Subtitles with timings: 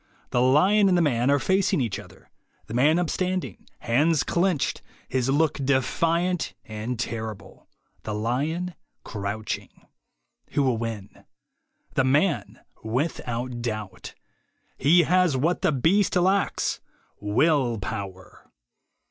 [0.31, 2.31] The lion and the man are facing each other;
[2.65, 7.67] the man upstanding, hands clenched, his look defiant and terrible;
[8.01, 9.69] the lion crouching.
[10.53, 11.23] Who will win?
[11.93, 14.15] The man, without doubt.
[14.75, 16.79] He has what the beast lacks,
[17.19, 18.49] Will Power.